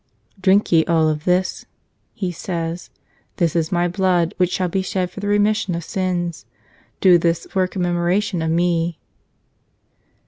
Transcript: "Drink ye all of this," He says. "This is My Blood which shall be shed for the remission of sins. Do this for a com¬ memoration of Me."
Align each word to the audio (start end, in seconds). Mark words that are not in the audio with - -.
"Drink 0.41 0.71
ye 0.71 0.83
all 0.85 1.07
of 1.09 1.25
this," 1.25 1.67
He 2.15 2.31
says. 2.31 2.89
"This 3.35 3.55
is 3.55 3.71
My 3.71 3.87
Blood 3.87 4.33
which 4.37 4.49
shall 4.51 4.67
be 4.67 4.81
shed 4.81 5.11
for 5.11 5.19
the 5.19 5.27
remission 5.27 5.75
of 5.75 5.83
sins. 5.83 6.47
Do 7.01 7.19
this 7.19 7.45
for 7.51 7.61
a 7.61 7.69
com¬ 7.69 7.81
memoration 7.83 8.41
of 8.41 8.49
Me." 8.49 8.97